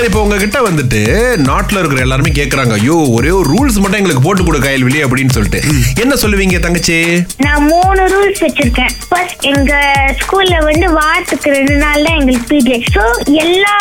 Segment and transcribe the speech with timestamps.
[0.00, 1.00] சரி இப்போ உங்ககிட்ட வந்துட்டு
[1.46, 2.74] நாட்டுல இருக்கிற எல்லாருமே கேக்குறாங்க.
[2.78, 5.60] ஐயோ ஒரே ஒரு ரூல்ஸ் மட்டும் எங்களுக்கு போட்டு கொடு கையல்வெளி அப்படின்னு சொல்லிட்டு.
[6.02, 6.96] என்ன சொல்லுவீங்க தங்கச்சி?
[7.44, 8.94] நான் மூணு ரூல்ஸ் வச்சிருக்கேன்.
[9.10, 9.72] ஃபர்ஸ்ட் எங்க
[10.20, 13.02] ஸ்கூல்ல வந்து வாரத்துக்கு ரெண்டு நாள் தான் எங்களுக்கு பிஜே ஸோ
[13.42, 13.74] எல்லா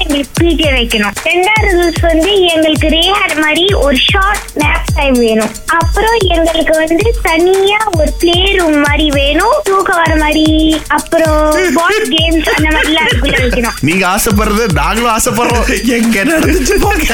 [0.00, 1.14] எங்களுக்கு பிஜே வைக்கணும்.
[1.30, 5.54] ரெண்டாவது ரூல்ஸ் வந்து எங்களுக்கு ரேஹர் மாதிரி ஒரு ஷார்ட் நேப் டைம் வேணும்.
[5.78, 9.56] அப்புறம் எங்களுக்கு வந்து தனியா ஒரு பிளே ரூம் மாதிரி வேணும்.
[9.70, 10.46] தூக்கம் வர மாதிரி
[10.98, 11.42] அப்புறம்
[11.80, 13.80] பால் கேம்ஸ் அந்த மாதிரிலாம் அதுக்குள்ள வைக்கணும்.
[13.90, 15.52] நீங்க ஆசைப்படுறது நாங்களும் ஆசைப்படுறோம்.
[15.96, 17.04] எங்க நடந்துச்சு போங்க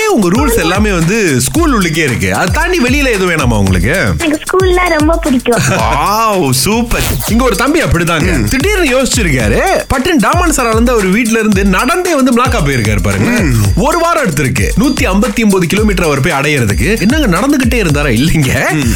[0.00, 2.34] ஏன் உங்க ரூல்ஸ் எல்லாமே வந்து ஸ்கூல் உள்ளுக்கே இருக்கு?
[2.34, 3.94] அது தாண்டி வெளியில எதுவும் வேணாமா உங்களுக்கு?
[4.24, 5.62] எனக்கு ஸ்கூல்ல ரொம்ப பிடிக்கும்.
[5.80, 8.48] வாவ் சூப்பர் இங்க ஒரு தம்பி அப்படிதாங்க.
[8.52, 9.60] திடீர்னு யோசிச்சிருக்காரு.
[9.88, 13.32] பட்டின் டாமன் சாரால இருந்து அவர் வீட்ல இருந்து நடந்தே வந்து பிளாக்கா போயிருக்காரு பாருங்க.
[13.76, 14.68] ஒரு வாரம் எடுத்திருக்கு.
[14.82, 16.88] நூத்தி ஐம்பத்தி ஒன்பது கிலோமீட்டர் அவர் போய் அடையிறதுக்கு.
[17.00, 18.12] என்னங்க நடந்துகிட்டே இருந்தாரா?
[18.18, 18.52] இல்லைங்க.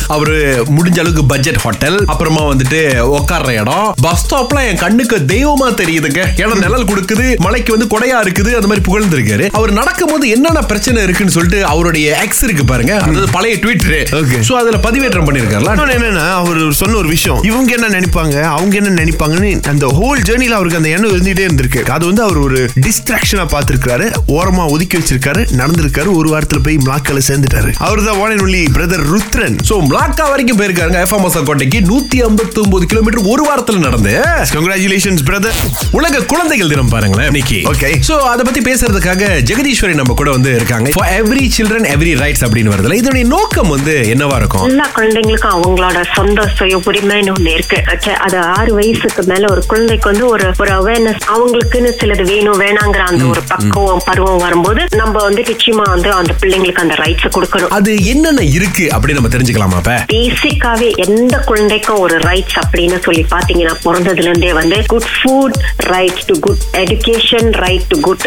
[0.09, 0.37] அவரு
[0.77, 2.81] முடிஞ்ச அளவுக்கு பட்ஜெட் ஹோட்டல் அப்புறமா வந்துட்டு
[3.19, 3.95] உட்கார்ற இடம்.
[4.03, 6.23] பஸ் ஸ்டாப்ல என் கண்ணுக்கு தெய்வமா தெரியுதுங்க.
[6.37, 7.27] ஏன்னா நிழல் கொடுக்குது.
[7.39, 9.47] மலைக்கு வந்து கொடையா இருக்குது அந்த மாதிரி புகழ்ந்திருக்காரு.
[9.59, 12.95] அவர் நடக்கும்போது என்னென்ன பிரச்சனை இருக்குன்னு சொல்லிட்டு அவருடைய எக்ஸ் இருக்கு பாருங்க.
[13.03, 13.87] அதாவது பழைய ட்வீட்டர்
[14.21, 14.39] Okay.
[14.49, 15.73] சோ அதுல பதிவேற்றம் பண்ணிருக்காருல.
[15.75, 17.41] இன்னொன்னு என்னன்னா அவர் சொன்ன ஒரு விஷயம்.
[17.49, 21.81] இவங்க என்ன நினைப்பாங்க அவங்க என்ன நினைப்பாங்கன்னு அந்த ஹோல் ஜேர்னில அவருக்கு அந்த எண்ணம் இருந்துட்டே இருந்திருக்கு.
[21.97, 25.43] அது வந்து அவர் ஒரு டிஸ்ட்ராக்ஷனா பார்த்திருக்காரு ஓரமா ஒதுக்கி வச்சிருக்காரு.
[25.61, 26.09] நடந்திருக்காரு.
[26.21, 27.71] ஒரு வாரத்துல போய் மிளாக்கல சேர்ந்துட்டாரு.
[27.89, 29.59] அவர் தான் one only brother Rudran.
[29.71, 34.15] So மிளாக்கா வரைக்கும் போயிருக்காருங்க எஃப்எம்எஸ் கோட்டைக்கு நூத்தி ஐம்பத்தி ஒன்பது கிலோமீட்டர் ஒரு வாரத்துல நடந்து
[34.55, 35.59] கங்க்ராச்சுலேஷன்ஸ் பிரதர்
[36.01, 37.61] உலக குழந்தைகள் தினம் பாருங்களேன் இன்னைக்கு.
[37.75, 37.93] Okay.
[38.09, 40.91] சோ அத பத்தி பேசுறதுக்காக ஜெகதீஸ்வரி நம்ம கூட வந்து இருக்காங்க.
[40.95, 42.93] For every children every rights அப்படின்னு வருதுல.
[42.93, 44.65] இதனுடைய நோக்கம் வந்து என்னவா இருக்கும்?
[44.69, 47.79] எல்லா குழந்தைங்களுக்கும் அவங்களோட சொந்த சுய உரிமைன்னு ஒண்ணு இருக்கு.
[48.27, 53.25] அது ஆறு வயசுக்கு மேல ஒரு குழந்தைக்கு வந்து ஒரு ஒரு அவேர்னஸ் அவங்களுக்குன்னு சிலது வேணும் வேணாங்கிற அந்த
[53.25, 57.75] ஒரு பக்குவம் பருவம் வரும்போது நம்ம வந்து நிச்சயமா வந்து அந்த பிள்ளைங்களுக்கு அந்த ரைட்ஸ் கொடுக்கணும்.
[57.79, 59.99] அது என்னென்ன இருக்கு அப்படின்னு நம்ம தெரிஞ்சுக்கலாமா அப்ப?
[60.15, 65.61] பேசிக்காவே எந்த குழந்தைக்கும் ஒரு ரைட்ஸ் அப்படின்னு சொல்லி பாத்தீங்கன்னா பிறந்ததுல இருந்தே வந்து good food
[65.93, 68.25] right to good education right to good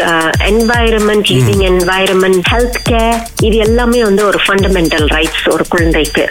[0.50, 6.24] environment living environment health care இது எல்லாமே வந்து ஒரு ஃபண்டமெண்டல் ரைட்ஸ் ஒரு குழந்தைக்கு.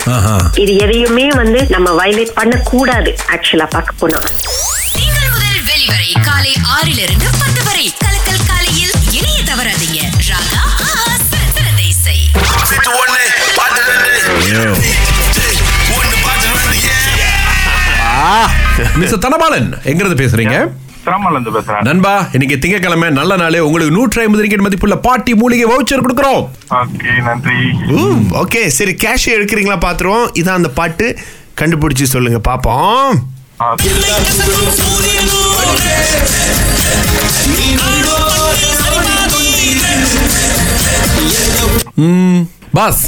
[0.63, 4.19] இது எதையுமே வந்து நம்ம வயலேட் பண்ணக்கூடாது ஆக்சுவலா பார்க்க போனா.
[5.69, 7.85] வெளிவரை காலை ஆறிலிருந்து பத்து வரை.
[8.03, 10.01] கலக்கல் காலையில் இணைய தவறாதீங்க.
[10.29, 10.63] ராகா
[18.99, 20.55] மிஸ்டர் தனபாலன் எங்க இருந்து பேசுறீங்க?
[21.05, 23.57] பேசுறேன் நண்பா இன்னைக்கு திங்கக்கிழமை நல்ல நாள்.
[23.67, 26.43] உங்களுக்கு நூற்றி ஐம்பது ரிக்கெட் மதிப்புள்ள பாட்டி மூலிகை வவுச்சர் கொடுக்குறோம்.
[26.79, 27.59] ஓகே நன்றி.
[28.41, 30.27] ஓகே சரி கேஷ் எடுக்கிறீங்களா பாத்துருவோம்.
[30.41, 31.07] இதான் அந்த பாட்டு.
[31.61, 33.15] கண்டுபிடிச்சு சொல்லுங்க பாப்போம்.
[42.77, 43.01] பாஸ்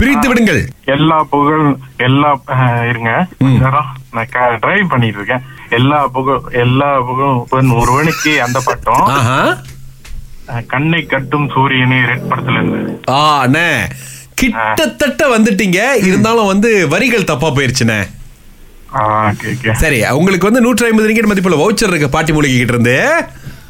[0.00, 0.60] பிரித்து விடுங்கள்.
[0.96, 1.64] எல்லா புகழ்
[2.08, 2.30] எல்லா
[2.90, 3.12] இருங்க.
[4.16, 5.44] நான் டிரைவ் பண்ணிட்டு இருக்கேன்.
[5.76, 9.08] எல்லா புகழ் எல்லா புகழும் ஒருவனுக்கு அந்த பட்டம்.
[10.66, 13.00] கண்ணை கட்டும் சூரியனே ரெட் படத்துல இருந்து.
[13.08, 13.66] ஆ அண்ணே.
[14.34, 15.80] கிட்டத்தட்ட வந்துட்டீங்க.
[16.08, 18.00] இருந்தாலும் வந்து வரிகள் தப்பா போயிருச்சுண்ணே.
[18.94, 22.98] ஓகே ஓகே சரி உங்களுக்கு வந்து நூற்றி ஐம்பது ரிக்கெட் மதிப்புள்ள வவுச்சர் இருக்கு பாட்டி மூலிகை கிட்ட இருந்து.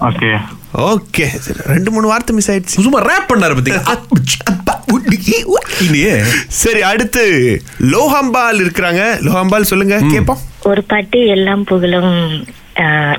[0.08, 0.30] Okay
[0.90, 1.26] okay.
[1.44, 2.82] சரி ரெண்டு மூணு வார்த்தை மிஸ் ஆயிடுச்சு.
[2.86, 3.82] சும்மா ரேப் பண்ணாரு பத்தீங்க
[6.62, 7.22] சரி அடுத்து
[7.92, 9.02] லோஹாம்பால் இருக்கிறாங்க.
[9.26, 10.42] லோஹாம்பால் சொல்லுங்க கேப்போம்.
[10.70, 12.14] ஒரு பாட்டு எல்லாம் புகழும்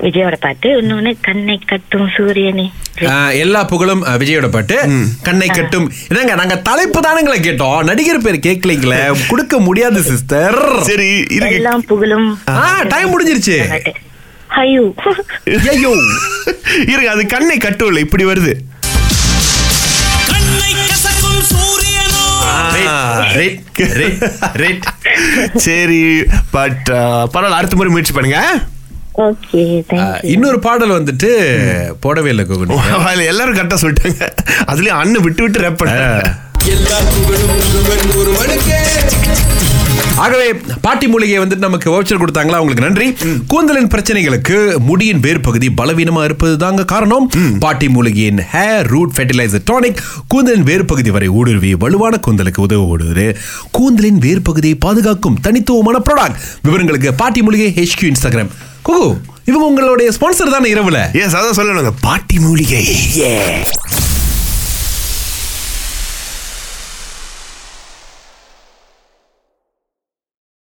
[0.04, 0.68] விஜயோட பாட்டு.
[0.80, 2.64] இன்னொன்னு கண்ணை கட்டும் சூரியனே.
[3.42, 4.76] எல்லா புகழும் விஜயோட பாட்டு.
[5.28, 5.86] கண்ணை கட்டும்.
[6.08, 7.78] என்னங்க நாங்க தலைப்பு தானுங்களே கேட்டோம்.
[7.88, 9.00] நடிகர் பேர் கேட்கலீங்களே.
[9.30, 10.58] கொடுக்க முடியாது சிஸ்டர்.
[10.88, 11.56] சரி இருக்கு.
[11.60, 12.30] எல்லாம் புகழும்.
[12.62, 13.58] ஆ டைம் முடிஞ்சிருச்சு.
[14.62, 14.84] ஐயோ.
[15.74, 15.92] ஐயோ
[16.92, 18.54] இருங்க அது கண்ணை கட்டும்ல இப்படி வருது.
[20.30, 22.24] கண்ணை கசக்கும் சூரியனோ.
[23.36, 23.60] ரேட்
[24.00, 24.24] ரேட்
[24.62, 24.86] ரேட்
[25.66, 26.02] சரி
[26.56, 26.88] பட்
[27.32, 28.40] பரவாயில்ல அடுத்த முறை முயற்சி பண்ணுங்க.
[30.32, 31.30] இன்னொரு பாடல் வந்துட்டு
[32.04, 33.26] போடவே இல்லை கோகுல்.
[33.32, 34.28] எல்லாரும் கரெக்டா சொல்லிட்டாங்க.
[34.70, 35.96] அதுலயும் அண்ணன் விட்டு விட்டு ரேப் பண்ண
[40.16, 40.48] ஆகவே
[40.80, 42.58] பாட்டி மூலிகை வந்துட்டு நமக்கு வவுச்சர் கொடுத்தாங்களா?
[42.60, 43.06] அவங்களுக்கு நன்றி.
[43.46, 44.56] கூந்தலின் பிரச்சனைகளுக்கு
[44.88, 47.30] முடியின் வேர் பகுதி பலவீனமா இருப்பது தாங்க காரணம்.
[47.58, 53.36] பாட்டி மூலிகையின் ஹேர் ரூட் ஃபெர்டிலைசர் டானிக் கூந்தலின் வேர் பகுதி வரை ஊடுருவி வலுவான கூந்தலுக்கு உதவுவது
[53.70, 58.52] கூந்தலின் வேர் பகுதியை பாதுகாக்கும் தனித்துவமான ப்ராடக்ட் விவரங்களுக்கு பாட்டி மூலிகை HQ இன்ஸ்டாகிராம்
[58.82, 59.08] குகு
[59.44, 60.98] இவங்க உங்களுடைய ஸ்பான்சர் தானே இரவுல?
[61.12, 61.92] எஸ் அதான் சொல்லணுங்க.
[62.00, 62.84] பாட்டி மூலிகை.